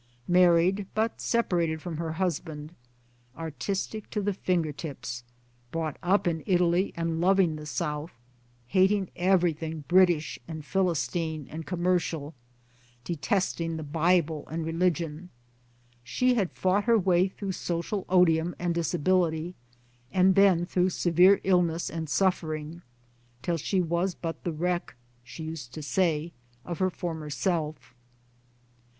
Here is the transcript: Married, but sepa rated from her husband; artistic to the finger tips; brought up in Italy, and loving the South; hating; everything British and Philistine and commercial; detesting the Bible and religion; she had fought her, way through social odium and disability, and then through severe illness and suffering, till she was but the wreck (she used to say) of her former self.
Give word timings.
Married, 0.27 0.87
but 0.95 1.19
sepa 1.19 1.55
rated 1.57 1.79
from 1.79 1.97
her 1.97 2.13
husband; 2.13 2.73
artistic 3.37 4.09
to 4.09 4.19
the 4.19 4.33
finger 4.33 4.71
tips; 4.71 5.23
brought 5.69 5.95
up 6.01 6.25
in 6.25 6.41
Italy, 6.47 6.91
and 6.97 7.21
loving 7.21 7.55
the 7.55 7.67
South; 7.67 8.11
hating; 8.65 9.11
everything 9.15 9.83
British 9.87 10.39
and 10.47 10.65
Philistine 10.65 11.47
and 11.51 11.67
commercial; 11.67 12.33
detesting 13.03 13.77
the 13.77 13.83
Bible 13.83 14.47
and 14.49 14.65
religion; 14.65 15.29
she 16.03 16.33
had 16.33 16.49
fought 16.51 16.85
her, 16.85 16.97
way 16.97 17.27
through 17.27 17.51
social 17.51 18.07
odium 18.09 18.55
and 18.57 18.73
disability, 18.73 19.53
and 20.11 20.33
then 20.33 20.65
through 20.65 20.89
severe 20.89 21.39
illness 21.43 21.91
and 21.91 22.09
suffering, 22.09 22.81
till 23.43 23.55
she 23.57 23.79
was 23.81 24.15
but 24.15 24.43
the 24.43 24.51
wreck 24.51 24.95
(she 25.23 25.43
used 25.43 25.75
to 25.75 25.83
say) 25.83 26.31
of 26.65 26.79
her 26.79 26.89
former 26.89 27.29
self. 27.29 27.93